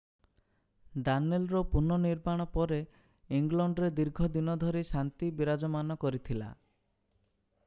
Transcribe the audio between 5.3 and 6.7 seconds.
ବିରାଜମାନ କରିଥିଲା